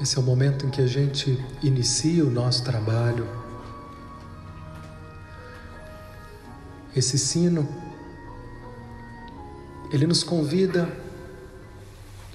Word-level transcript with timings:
Esse 0.00 0.16
é 0.16 0.20
o 0.20 0.22
momento 0.22 0.66
em 0.66 0.70
que 0.70 0.80
a 0.80 0.86
gente 0.86 1.38
inicia 1.62 2.24
o 2.24 2.30
nosso 2.30 2.64
trabalho. 2.64 3.28
Esse 6.94 7.18
sino, 7.18 7.68
ele 9.92 10.06
nos 10.06 10.22
convida 10.22 10.88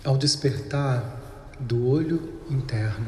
ao 0.03 0.17
despertar 0.17 1.53
do 1.59 1.88
olho 1.88 2.33
interno, 2.49 3.08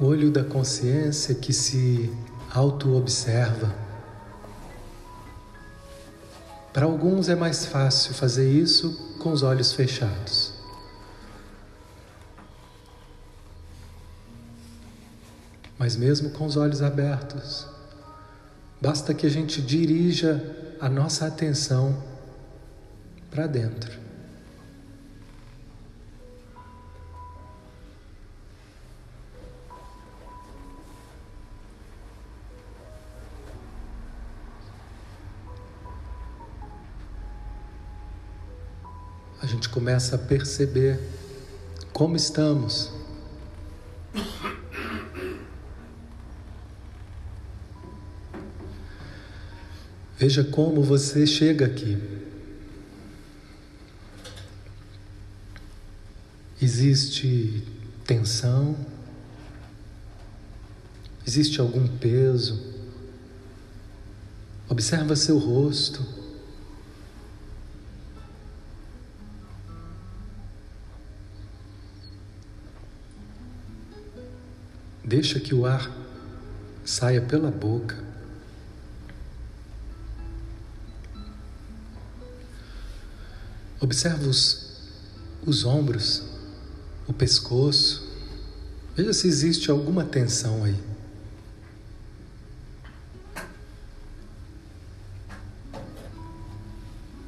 o 0.00 0.06
olho 0.06 0.30
da 0.30 0.44
consciência 0.44 1.34
que 1.34 1.52
se 1.52 2.10
auto-observa. 2.50 3.74
Para 6.72 6.86
alguns 6.86 7.28
é 7.28 7.34
mais 7.34 7.66
fácil 7.66 8.14
fazer 8.14 8.50
isso 8.50 9.16
com 9.18 9.32
os 9.32 9.42
olhos 9.42 9.72
fechados. 9.72 10.45
Mas 15.78 15.96
mesmo 15.96 16.30
com 16.30 16.46
os 16.46 16.56
olhos 16.56 16.80
abertos, 16.82 17.66
basta 18.80 19.12
que 19.12 19.26
a 19.26 19.30
gente 19.30 19.60
dirija 19.60 20.42
a 20.80 20.88
nossa 20.88 21.26
atenção 21.26 22.02
para 23.30 23.46
dentro. 23.46 24.06
A 39.42 39.46
gente 39.46 39.68
começa 39.68 40.16
a 40.16 40.18
perceber 40.18 40.98
como 41.92 42.16
estamos 42.16 42.95
Veja 50.26 50.42
como 50.42 50.82
você 50.82 51.24
chega 51.24 51.66
aqui. 51.66 51.96
Existe 56.60 57.62
tensão? 58.04 58.76
Existe 61.24 61.60
algum 61.60 61.86
peso? 61.86 62.60
Observa 64.68 65.14
seu 65.14 65.38
rosto. 65.38 66.04
Deixa 75.04 75.38
que 75.38 75.54
o 75.54 75.64
ar 75.64 75.88
saia 76.84 77.22
pela 77.22 77.52
boca. 77.52 78.15
Observa 83.80 84.26
os, 84.26 84.66
os 85.44 85.64
ombros, 85.64 86.22
o 87.06 87.12
pescoço. 87.12 88.06
Veja 88.96 89.12
se 89.12 89.28
existe 89.28 89.70
alguma 89.70 90.04
tensão 90.04 90.64
aí. 90.64 90.76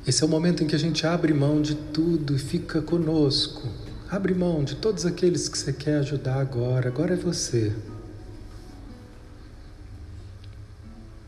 Esse 0.06 0.22
é 0.22 0.26
o 0.26 0.28
momento 0.28 0.64
em 0.64 0.66
que 0.66 0.74
a 0.74 0.78
gente 0.78 1.06
abre 1.06 1.34
mão 1.34 1.60
de 1.60 1.74
tudo 1.74 2.34
e 2.34 2.38
fica 2.38 2.80
conosco. 2.80 3.68
Abre 4.10 4.32
mão 4.32 4.64
de 4.64 4.74
todos 4.74 5.04
aqueles 5.04 5.50
que 5.50 5.58
você 5.58 5.70
quer 5.70 5.98
ajudar 5.98 6.40
agora. 6.40 6.88
Agora 6.88 7.12
é 7.12 7.16
você. 7.16 7.74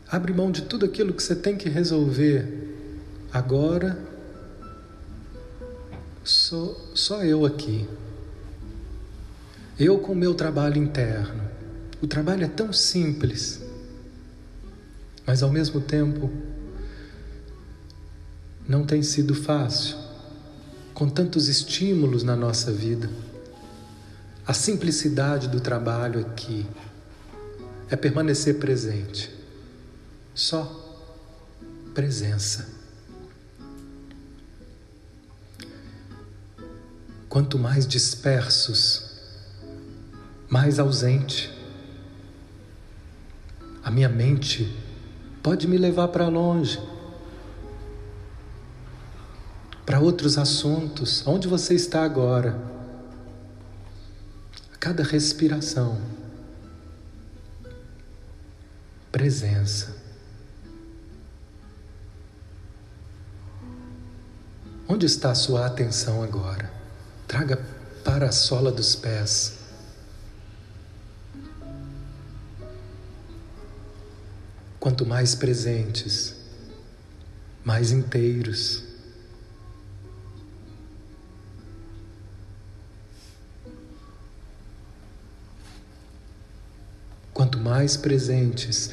Abre 0.09 0.33
mão 0.33 0.51
de 0.51 0.63
tudo 0.63 0.83
aquilo 0.83 1.13
que 1.13 1.21
você 1.21 1.35
tem 1.35 1.55
que 1.55 1.69
resolver 1.69 2.75
agora 3.31 4.10
sou 6.51 6.77
só 6.93 7.23
eu 7.23 7.45
aqui. 7.45 7.87
Eu 9.79 9.99
com 9.99 10.11
o 10.11 10.15
meu 10.15 10.33
trabalho 10.33 10.77
interno. 10.77 11.41
O 12.01 12.07
trabalho 12.07 12.43
é 12.43 12.47
tão 12.49 12.73
simples, 12.73 13.61
mas 15.25 15.41
ao 15.41 15.49
mesmo 15.49 15.79
tempo 15.79 16.29
não 18.67 18.85
tem 18.85 19.01
sido 19.01 19.33
fácil, 19.33 19.95
com 20.93 21.07
tantos 21.07 21.47
estímulos 21.47 22.21
na 22.21 22.35
nossa 22.35 22.69
vida. 22.69 23.09
A 24.45 24.53
simplicidade 24.53 25.47
do 25.47 25.61
trabalho 25.61 26.19
aqui 26.19 26.67
é 27.89 27.95
permanecer 27.95 28.59
presente, 28.59 29.33
só 30.35 30.65
presença. 31.93 32.80
Quanto 37.31 37.57
mais 37.57 37.87
dispersos, 37.87 39.05
mais 40.49 40.79
ausente. 40.79 41.49
A 43.81 43.89
minha 43.89 44.09
mente 44.09 44.69
pode 45.41 45.65
me 45.65 45.77
levar 45.77 46.09
para 46.09 46.27
longe, 46.27 46.77
para 49.85 50.01
outros 50.01 50.37
assuntos. 50.37 51.25
Onde 51.25 51.47
você 51.47 51.73
está 51.73 52.03
agora? 52.03 52.59
A 54.73 54.77
cada 54.77 55.01
respiração, 55.01 56.01
presença. 59.09 59.95
Onde 64.85 65.05
está 65.05 65.31
a 65.31 65.35
sua 65.35 65.65
atenção 65.65 66.21
agora? 66.21 66.80
Traga 67.31 67.57
para 68.03 68.25
a 68.25 68.31
sola 68.33 68.69
dos 68.73 68.93
pés. 68.93 69.53
Quanto 74.77 75.05
mais 75.05 75.33
presentes, 75.33 76.35
mais 77.63 77.93
inteiros. 77.93 78.83
Quanto 87.33 87.57
mais 87.57 87.95
presentes, 87.95 88.89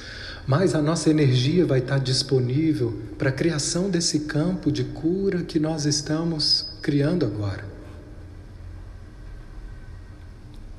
mais 0.46 0.76
a 0.76 0.80
nossa 0.80 1.10
energia 1.10 1.66
vai 1.66 1.80
estar 1.80 1.98
disponível 1.98 3.02
para 3.18 3.30
a 3.30 3.32
criação 3.32 3.90
desse 3.90 4.20
campo 4.20 4.70
de 4.70 4.84
cura 4.84 5.42
que 5.42 5.58
nós 5.58 5.86
estamos 5.86 6.78
criando 6.80 7.26
agora. 7.26 7.77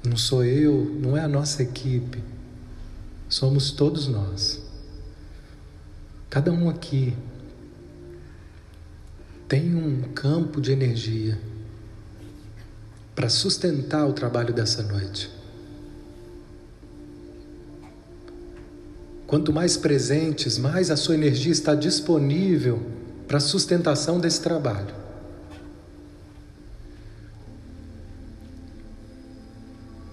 Não 0.03 0.15
sou 0.15 0.43
eu, 0.43 0.85
não 0.85 1.17
é 1.17 1.21
a 1.21 1.27
nossa 1.27 1.61
equipe, 1.61 2.23
somos 3.27 3.71
todos 3.71 4.07
nós. 4.07 4.61
Cada 6.29 6.51
um 6.51 6.69
aqui 6.69 7.15
tem 9.47 9.75
um 9.75 10.03
campo 10.13 10.61
de 10.61 10.71
energia 10.71 11.39
para 13.15 13.27
sustentar 13.27 14.07
o 14.07 14.13
trabalho 14.13 14.53
dessa 14.53 14.83
noite. 14.83 15.29
Quanto 19.27 19.51
mais 19.51 19.75
presentes, 19.75 20.57
mais 20.57 20.89
a 20.89 20.95
sua 20.95 21.15
energia 21.15 21.51
está 21.51 21.75
disponível 21.75 22.81
para 23.27 23.37
a 23.37 23.41
sustentação 23.41 24.19
desse 24.19 24.41
trabalho. 24.41 24.95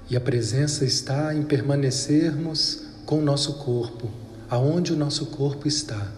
E 0.09 0.17
a 0.17 0.21
presença 0.21 0.85
está 0.85 1.35
em 1.35 1.43
permanecermos 1.43 2.83
com 3.05 3.19
o 3.19 3.23
nosso 3.23 3.55
corpo, 3.55 4.09
aonde 4.49 4.93
o 4.93 4.97
nosso 4.97 5.27
corpo 5.27 5.67
está. 5.67 6.13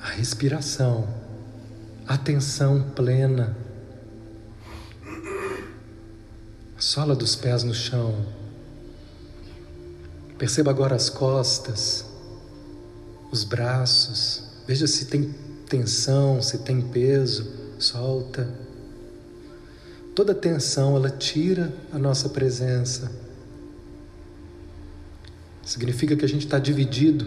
A 0.00 0.08
respiração, 0.10 1.06
atenção 2.06 2.90
plena, 2.94 3.56
a 6.76 6.80
sola 6.80 7.14
dos 7.14 7.36
pés 7.36 7.62
no 7.62 7.74
chão. 7.74 8.26
Perceba 10.36 10.70
agora 10.70 10.96
as 10.96 11.08
costas, 11.08 12.04
os 13.30 13.44
braços, 13.44 14.42
veja 14.66 14.86
se 14.86 15.06
tem 15.06 15.34
tensão, 15.68 16.42
se 16.42 16.58
tem 16.58 16.80
peso, 16.80 17.50
solta. 17.78 18.65
Toda 20.16 20.34
tensão 20.34 20.96
ela 20.96 21.10
tira 21.10 21.70
a 21.92 21.98
nossa 21.98 22.30
presença. 22.30 23.12
Significa 25.62 26.16
que 26.16 26.24
a 26.24 26.28
gente 26.28 26.46
está 26.46 26.58
dividido. 26.58 27.26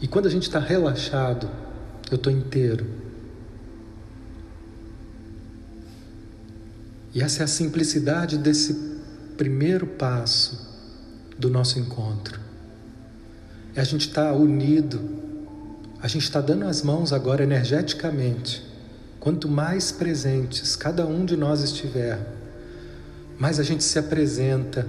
E 0.00 0.08
quando 0.08 0.24
a 0.24 0.30
gente 0.30 0.44
está 0.44 0.58
relaxado, 0.58 1.50
eu 2.10 2.16
estou 2.16 2.32
inteiro. 2.32 2.86
E 7.14 7.20
essa 7.20 7.42
é 7.42 7.44
a 7.44 7.46
simplicidade 7.46 8.38
desse 8.38 8.72
primeiro 9.36 9.86
passo 9.86 10.66
do 11.38 11.50
nosso 11.50 11.78
encontro. 11.78 12.40
É 13.74 13.82
a 13.82 13.84
gente 13.84 14.08
estar 14.08 14.30
tá 14.30 14.32
unido, 14.32 14.98
a 16.00 16.08
gente 16.08 16.22
está 16.22 16.40
dando 16.40 16.64
as 16.64 16.80
mãos 16.80 17.12
agora 17.12 17.42
energeticamente. 17.42 18.67
Quanto 19.28 19.46
mais 19.46 19.92
presentes 19.92 20.74
cada 20.74 21.04
um 21.06 21.22
de 21.22 21.36
nós 21.36 21.62
estiver, 21.62 22.18
mais 23.38 23.60
a 23.60 23.62
gente 23.62 23.84
se 23.84 23.98
apresenta, 23.98 24.88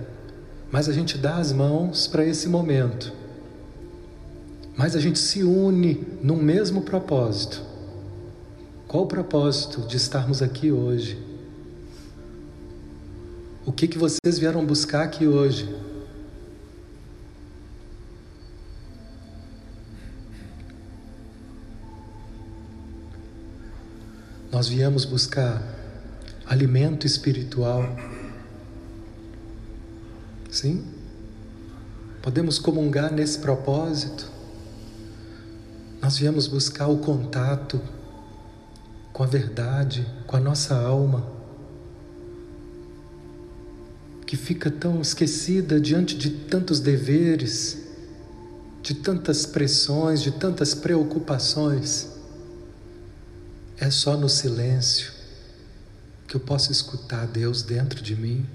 mais 0.71 0.88
a 0.88 0.94
gente 0.94 1.18
dá 1.18 1.36
as 1.36 1.51
mãos 1.51 2.07
para 2.07 2.25
esse 2.25 2.47
momento, 2.47 3.12
mais 4.77 4.95
a 4.95 5.00
gente 5.01 5.19
se 5.19 5.44
une 5.44 6.07
num 6.24 6.41
mesmo 6.41 6.83
propósito. 6.83 7.62
Qual 8.88 9.03
o 9.03 9.07
propósito 9.07 9.81
de 9.81 9.97
estarmos 9.97 10.42
aqui 10.42 10.71
hoje? 10.71 11.21
O 13.65 13.74
que, 13.74 13.89
que 13.89 13.97
vocês 13.97 14.39
vieram 14.39 14.65
buscar 14.65 15.03
aqui 15.03 15.27
hoje? 15.27 15.68
Nós 24.59 24.67
viemos 24.67 25.06
buscar 25.06 25.63
alimento 26.45 27.07
espiritual. 27.07 27.95
Sim? 30.51 30.83
Podemos 32.21 32.59
comungar 32.59 33.09
nesse 33.09 33.39
propósito. 33.39 34.29
Nós 36.01 36.17
viemos 36.17 36.45
buscar 36.45 36.89
o 36.89 36.97
contato 36.97 37.79
com 39.13 39.23
a 39.23 39.25
verdade, 39.25 40.06
com 40.27 40.35
a 40.35 40.41
nossa 40.41 40.75
alma, 40.75 41.25
que 44.25 44.35
fica 44.35 44.69
tão 44.69 45.00
esquecida 45.00 45.79
diante 45.79 46.17
de 46.17 46.31
tantos 46.31 46.81
deveres, 46.81 47.77
de 48.83 48.94
tantas 48.94 49.45
pressões, 49.45 50.21
de 50.21 50.31
tantas 50.31 50.73
preocupações. 50.73 52.19
É 53.81 53.90
só 53.90 54.18
no 54.18 54.28
silêncio 54.28 55.14
que 56.28 56.36
eu 56.36 56.40
posso 56.40 56.70
escutar 56.70 57.26
Deus 57.26 57.64
dentro 57.64 58.04
de 58.04 58.14
mim. 58.14 58.46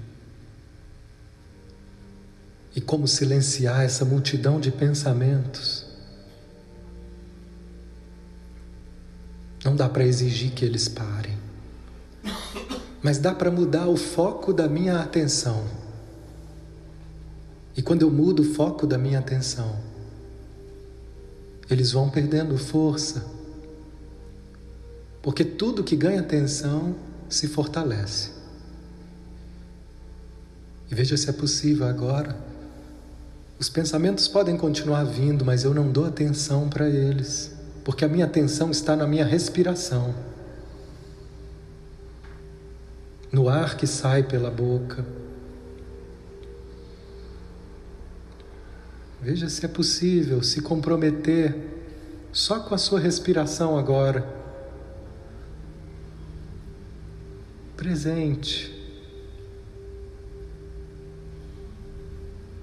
E 2.75 2.79
como 2.79 3.07
silenciar 3.07 3.81
essa 3.81 4.05
multidão 4.05 4.59
de 4.59 4.71
pensamentos? 4.71 5.83
Não 9.63 9.75
dá 9.75 9.89
para 9.89 10.05
exigir 10.05 10.51
que 10.51 10.63
eles 10.63 10.87
parem, 10.87 11.35
mas 13.01 13.17
dá 13.17 13.33
para 13.33 13.49
mudar 13.49 13.87
o 13.87 13.97
foco 13.97 14.53
da 14.53 14.69
minha 14.69 14.99
atenção. 14.99 15.65
E 17.75 17.81
quando 17.81 18.03
eu 18.03 18.11
mudo 18.11 18.43
o 18.43 18.53
foco 18.53 18.85
da 18.85 18.97
minha 18.97 19.17
atenção, 19.17 19.79
eles 21.67 21.91
vão 21.91 22.11
perdendo 22.11 22.55
força 22.59 23.34
porque 25.25 25.43
tudo 25.43 25.83
que 25.83 25.95
ganha 25.95 26.19
atenção 26.19 26.95
se 27.27 27.47
fortalece. 27.47 28.29
E 30.87 30.93
veja 30.93 31.17
se 31.17 31.27
é 31.27 31.33
possível 31.33 31.87
agora. 31.87 32.37
Os 33.57 33.67
pensamentos 33.67 34.27
podem 34.27 34.55
continuar 34.55 35.03
vindo, 35.03 35.43
mas 35.43 35.63
eu 35.63 35.73
não 35.73 35.91
dou 35.91 36.05
atenção 36.05 36.69
para 36.69 36.87
eles, 36.87 37.51
porque 37.83 38.05
a 38.05 38.07
minha 38.07 38.25
atenção 38.25 38.69
está 38.69 38.95
na 38.95 39.07
minha 39.07 39.25
respiração, 39.25 40.13
no 43.31 43.49
ar 43.49 43.77
que 43.77 43.87
sai 43.87 44.21
pela 44.21 44.51
boca. 44.51 45.03
Veja 49.19 49.49
se 49.49 49.65
é 49.65 49.67
possível 49.67 50.43
se 50.43 50.61
comprometer 50.61 51.55
só 52.31 52.59
com 52.59 52.75
a 52.75 52.77
sua 52.77 52.99
respiração 52.99 53.75
agora 53.75 54.44
presente. 57.85 58.73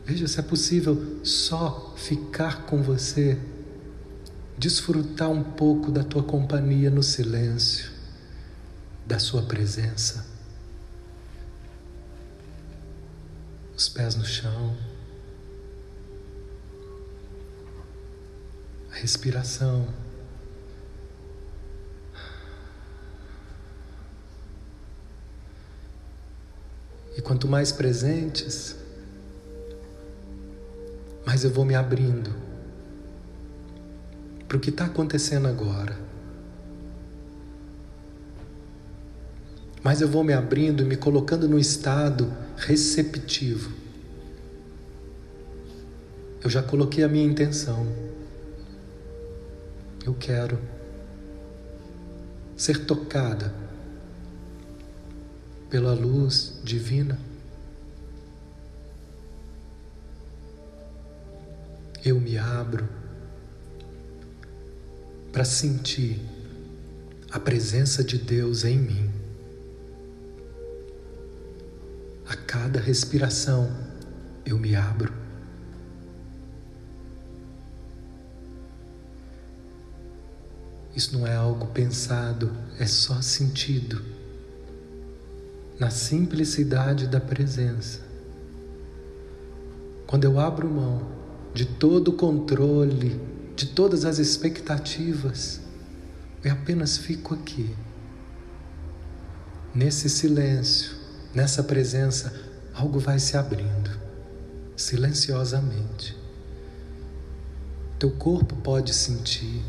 Veja 0.05 0.27
se 0.27 0.41
é 0.41 0.43
possível 0.43 1.25
só 1.25 1.95
ficar 1.97 2.67
com 2.67 2.83
você, 2.83 3.39
desfrutar 4.59 5.31
um 5.31 5.45
pouco 5.45 5.93
da 5.93 6.03
tua 6.03 6.25
companhia 6.25 6.91
no 6.91 7.05
silêncio, 7.05 7.93
da 9.07 9.21
sua 9.21 9.43
presença. 9.43 10.27
Os 13.77 13.89
pés 13.89 14.17
no 14.17 14.25
chão, 14.25 14.77
a 18.91 18.97
respiração. 18.97 19.87
Quanto 27.33 27.49
mais 27.49 27.73
presentes, 27.73 28.77
mais 31.25 31.43
eu 31.45 31.51
vou 31.51 31.65
me 31.65 31.75
abrindo 31.75 32.31
para 34.47 34.59
o 34.59 34.61
que 34.61 34.69
está 34.69 34.85
acontecendo 34.85 35.49
agora. 35.49 35.99
Mas 39.83 40.03
eu 40.03 40.09
vou 40.09 40.23
me 40.23 40.35
abrindo 40.35 40.83
e 40.83 40.85
me 40.87 40.95
colocando 40.95 41.49
no 41.49 41.59
estado 41.59 42.31
receptivo. 42.55 43.73
Eu 46.45 46.51
já 46.51 46.63
coloquei 46.63 47.03
a 47.03 47.09
minha 47.09 47.25
intenção. 47.25 47.87
Eu 50.05 50.13
quero 50.13 50.59
ser 52.59 52.85
tocada 52.85 53.72
pela 55.73 55.95
luz 55.95 56.61
divina. 56.63 57.19
Eu 62.05 62.21
me 62.21 62.37
abro 62.37 62.87
para 65.33 65.47
sentir 65.47 66.21
a 67.31 67.41
presença 67.41 68.05
de 68.05 68.19
Deus 68.19 68.67
em 68.67 68.79
mim. 68.79 69.11
A 72.29 72.37
cada 72.37 72.79
respiração 72.79 73.75
eu 74.45 74.59
me 74.59 74.77
abro. 74.77 75.11
Isso 80.95 81.19
não 81.19 81.27
é 81.27 81.35
algo 81.35 81.69
pensado, 81.69 82.55
é 82.79 82.85
só 82.85 83.23
sentido 83.23 84.12
na 85.83 85.91
simplicidade 85.91 87.09
da 87.09 87.19
presença. 87.21 87.99
Quando 90.07 90.23
eu 90.23 90.39
abro 90.39 90.71
mão 90.71 91.03
de 91.53 91.65
todo 91.67 92.13
o 92.13 92.13
controle, 92.13 93.21
de 93.57 93.67
todas 93.67 94.05
as 94.05 94.21
expectativas, 94.21 95.61
eu 96.45 96.53
apenas 96.53 96.97
fico 96.97 97.35
aqui, 97.35 97.75
nesse 99.75 100.09
silêncio, 100.09 100.93
nessa 101.35 101.65
presença, 101.65 102.33
algo 102.73 103.01
vai 103.01 103.19
se 103.19 103.37
abrindo, 103.37 103.91
silenciosamente. 104.77 106.17
Teu 107.99 108.13
corpo 108.13 108.55
pode 108.55 108.95
sentir. 108.95 109.61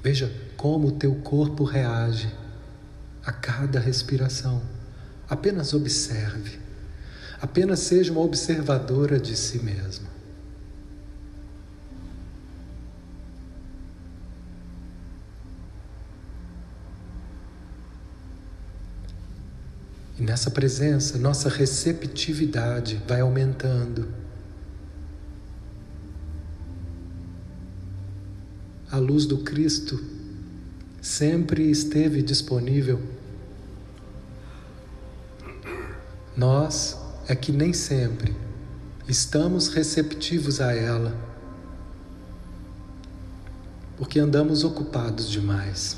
Veja 0.00 0.32
como 0.56 0.86
o 0.86 0.92
teu 0.92 1.16
corpo 1.16 1.64
reage 1.64 2.32
a 3.28 3.32
cada 3.32 3.78
respiração. 3.78 4.62
Apenas 5.28 5.74
observe. 5.74 6.58
Apenas 7.42 7.80
seja 7.80 8.10
uma 8.10 8.22
observadora 8.22 9.20
de 9.20 9.36
si 9.36 9.58
mesma. 9.58 10.08
E 20.18 20.22
nessa 20.22 20.50
presença, 20.50 21.18
nossa 21.18 21.50
receptividade 21.50 22.98
vai 23.06 23.20
aumentando. 23.20 24.08
A 28.90 28.96
luz 28.96 29.26
do 29.26 29.36
Cristo 29.36 30.17
sempre 31.00 31.70
esteve 31.70 32.22
disponível 32.22 33.00
Nós 36.38 36.96
é 37.26 37.34
que 37.34 37.50
nem 37.50 37.72
sempre 37.72 38.32
estamos 39.08 39.66
receptivos 39.66 40.60
a 40.60 40.72
ela, 40.72 41.12
porque 43.96 44.20
andamos 44.20 44.62
ocupados 44.62 45.28
demais, 45.28 45.96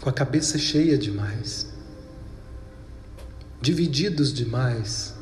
com 0.00 0.08
a 0.08 0.12
cabeça 0.12 0.58
cheia 0.58 0.96
demais. 0.96 1.66
divididos 3.60 4.32
demais. 4.32 5.12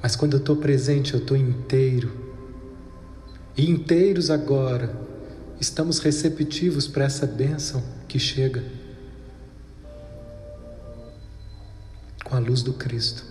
Mas 0.00 0.16
quando 0.16 0.32
eu 0.34 0.38
estou 0.38 0.56
presente, 0.56 1.12
eu 1.12 1.20
estou 1.20 1.36
inteiro. 1.36 2.10
E 3.54 3.68
inteiros 3.68 4.30
agora, 4.30 4.96
estamos 5.62 6.00
receptivos 6.00 6.88
para 6.88 7.04
essa 7.04 7.24
bênção 7.24 7.80
que 8.08 8.18
chega 8.18 8.64
com 12.24 12.34
a 12.34 12.40
luz 12.40 12.64
do 12.64 12.72
Cristo. 12.72 13.24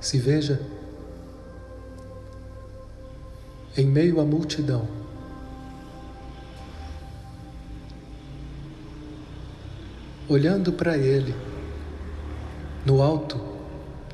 Se 0.00 0.16
veja 0.16 0.60
em 3.76 3.84
meio 3.84 4.20
à 4.20 4.24
multidão. 4.24 5.01
Olhando 10.28 10.72
para 10.72 10.96
Ele 10.96 11.34
no 12.84 13.02
alto 13.02 13.40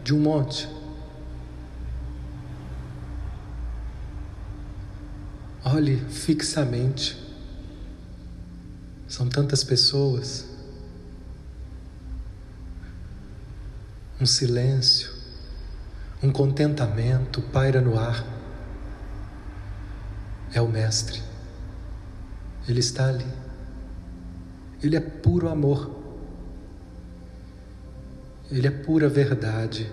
de 0.02 0.14
um 0.14 0.20
monte. 0.20 0.68
Olhe 5.64 5.96
fixamente. 6.10 7.16
São 9.06 9.28
tantas 9.28 9.64
pessoas. 9.64 10.46
Um 14.20 14.26
silêncio 14.26 15.18
um 16.22 16.32
contentamento 16.32 17.40
paira 17.40 17.80
no 17.80 17.98
ar. 17.98 18.24
É 20.52 20.60
o 20.60 20.68
Mestre. 20.68 21.22
Ele 22.68 22.80
está 22.80 23.08
ali. 23.08 23.26
Ele 24.82 24.96
é 24.96 25.00
puro 25.00 25.48
amor. 25.48 25.97
Ele 28.50 28.66
é 28.66 28.70
pura 28.70 29.08
verdade. 29.08 29.90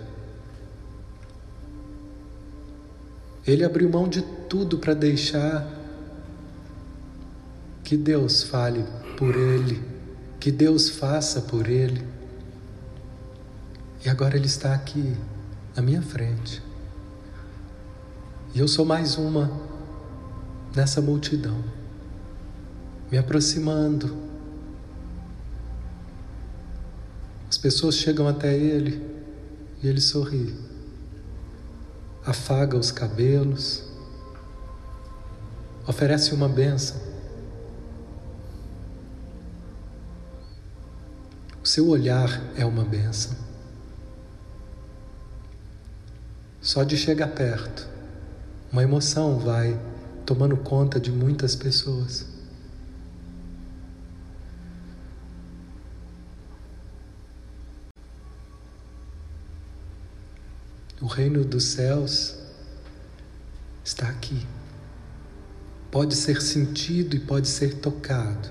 Ele 3.45 3.63
abriu 3.63 3.89
mão 3.89 4.07
de 4.07 4.21
tudo 4.49 4.77
para 4.77 4.93
deixar 4.93 5.67
que 7.83 7.95
Deus 7.95 8.43
fale 8.43 8.83
por 9.17 9.35
ele, 9.35 9.81
que 10.39 10.51
Deus 10.51 10.89
faça 10.89 11.41
por 11.41 11.67
ele. 11.67 12.03
E 14.03 14.09
agora 14.09 14.35
ele 14.35 14.47
está 14.47 14.73
aqui 14.73 15.15
na 15.75 15.81
minha 15.81 16.01
frente. 16.01 16.61
E 18.53 18.59
eu 18.59 18.67
sou 18.67 18.85
mais 18.85 19.17
uma 19.17 19.51
nessa 20.75 21.01
multidão, 21.01 21.63
me 23.11 23.17
aproximando. 23.17 24.15
As 27.55 27.57
pessoas 27.57 27.95
chegam 27.95 28.27
até 28.27 28.53
ele 28.53 29.01
e 29.81 29.87
ele 29.87 30.01
sorri, 30.01 30.53
afaga 32.25 32.75
os 32.75 32.91
cabelos, 32.91 33.81
oferece 35.87 36.33
uma 36.33 36.49
bênção. 36.49 36.97
O 41.63 41.65
seu 41.65 41.87
olhar 41.87 42.41
é 42.57 42.65
uma 42.65 42.83
bênção. 42.83 43.33
Só 46.59 46.83
de 46.83 46.97
chegar 46.97 47.29
perto, 47.29 47.87
uma 48.69 48.83
emoção 48.83 49.39
vai 49.39 49.79
tomando 50.25 50.57
conta 50.57 50.99
de 50.99 51.09
muitas 51.09 51.55
pessoas. 51.55 52.34
O 61.05 61.07
reino 61.07 61.45
dos 61.45 61.65
céus 61.65 62.35
está 63.83 64.09
aqui. 64.09 64.43
Pode 65.91 66.15
ser 66.15 66.41
sentido 66.41 67.15
e 67.15 67.19
pode 67.19 67.47
ser 67.47 67.75
tocado. 67.75 68.49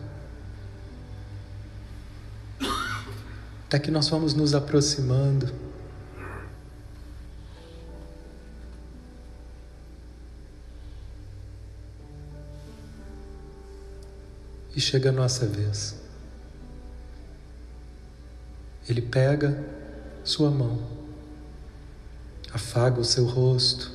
Até 3.66 3.80
que 3.80 3.90
nós 3.90 4.08
vamos 4.08 4.34
nos 4.34 4.54
aproximando 4.54 5.52
e 14.76 14.80
chega 14.80 15.08
a 15.08 15.12
nossa 15.12 15.44
vez. 15.44 15.96
Ele 18.88 19.02
pega 19.02 19.60
sua 20.22 20.52
mão, 20.52 21.03
afaga 22.54 23.00
o 23.00 23.04
seu 23.04 23.26
rosto 23.26 23.90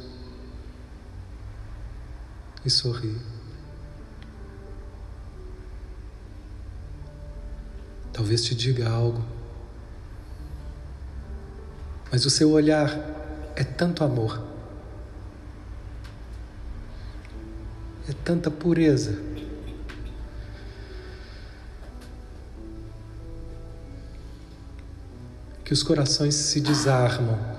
e 2.66 2.70
sorri. 2.70 3.18
Talvez 8.12 8.44
te 8.44 8.54
diga 8.54 8.90
algo, 8.90 9.24
mas 12.12 12.26
o 12.26 12.30
seu 12.30 12.52
olhar 12.52 12.90
é 13.56 13.64
tanto 13.64 14.04
amor, 14.04 14.44
é 18.10 18.14
tanta 18.26 18.52
pureza 18.52 19.18
que 25.64 25.72
os 25.72 25.82
corações 25.82 26.36
se 26.36 26.60
desarmam. 26.60 27.59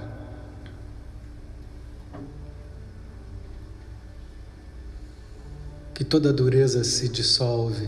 Que 6.00 6.04
toda 6.06 6.32
dureza 6.32 6.82
se 6.82 7.10
dissolve. 7.10 7.86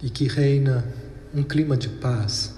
E 0.00 0.08
que 0.08 0.28
reina 0.28 0.86
um 1.34 1.42
clima 1.42 1.76
de 1.76 1.88
paz. 1.88 2.54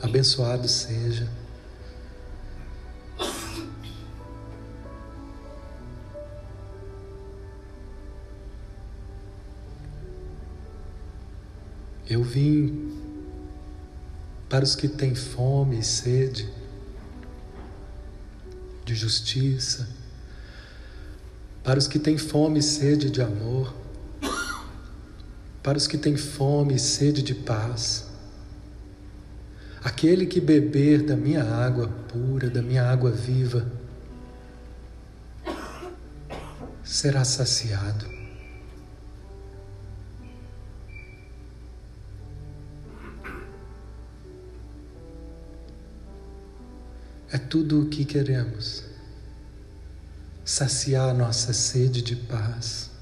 Abençoado 0.00 0.68
seja. 0.68 1.28
Eu 12.14 12.22
vim 12.22 12.92
para 14.48 14.62
os 14.62 14.76
que 14.76 14.86
têm 14.86 15.16
fome 15.16 15.80
e 15.80 15.82
sede 15.82 16.48
de 18.84 18.94
justiça, 18.94 19.88
para 21.64 21.76
os 21.76 21.88
que 21.88 21.98
têm 21.98 22.16
fome 22.16 22.60
e 22.60 22.62
sede 22.62 23.10
de 23.10 23.20
amor, 23.20 23.74
para 25.60 25.76
os 25.76 25.88
que 25.88 25.98
têm 25.98 26.16
fome 26.16 26.76
e 26.76 26.78
sede 26.78 27.20
de 27.20 27.34
paz. 27.34 28.06
Aquele 29.82 30.24
que 30.24 30.40
beber 30.40 31.02
da 31.02 31.16
minha 31.16 31.42
água 31.42 31.88
pura, 31.88 32.48
da 32.48 32.62
minha 32.62 32.88
água 32.88 33.10
viva, 33.10 33.66
será 36.84 37.24
saciado. 37.24 38.23
É 47.34 47.38
tudo 47.38 47.82
o 47.82 47.88
que 47.88 48.04
queremos. 48.04 48.84
Saciar 50.44 51.12
nossa 51.12 51.52
sede 51.52 52.00
de 52.00 52.14
paz. 52.14 52.92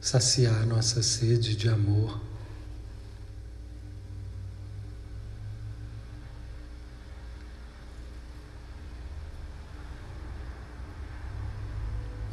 Saciar 0.00 0.64
nossa 0.64 1.02
sede 1.02 1.56
de 1.56 1.68
amor. 1.68 2.20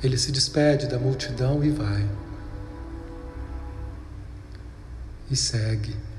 Ele 0.04 0.16
se 0.16 0.32
despede 0.32 0.86
da 0.86 1.00
multidão 1.00 1.64
e 1.64 1.72
vai. 1.72 2.08
E 5.32 5.36
segue. 5.36 6.13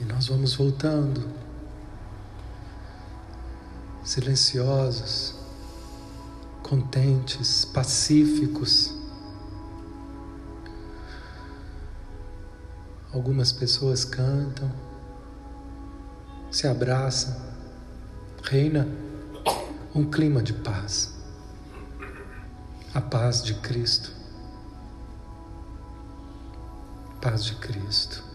E 0.00 0.04
nós 0.04 0.28
vamos 0.28 0.54
voltando, 0.54 1.26
silenciosos, 4.04 5.34
contentes, 6.62 7.64
pacíficos. 7.64 8.92
Algumas 13.12 13.52
pessoas 13.52 14.04
cantam, 14.04 14.70
se 16.50 16.66
abraçam, 16.66 17.34
reina 18.42 18.86
um 19.94 20.10
clima 20.10 20.42
de 20.42 20.52
paz, 20.52 21.14
a 22.92 23.00
paz 23.00 23.42
de 23.42 23.54
Cristo. 23.54 24.12
Paz 27.20 27.44
de 27.44 27.54
Cristo. 27.56 28.25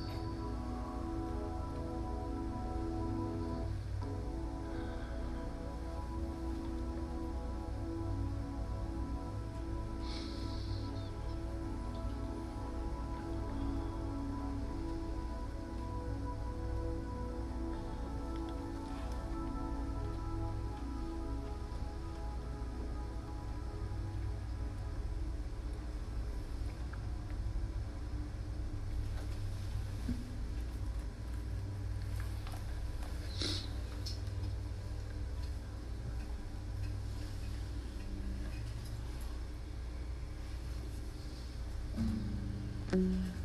嗯 42.91 43.40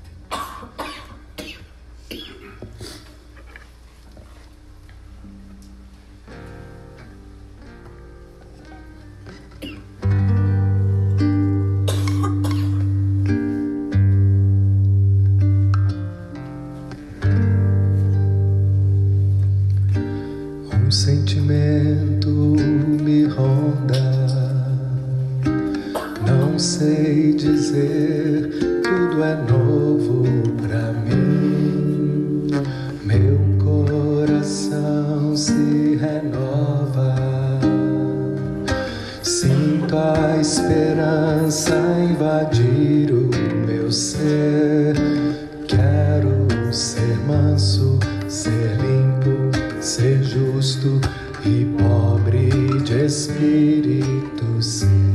Espíritu 53.07 54.61
Santo. 54.61 55.06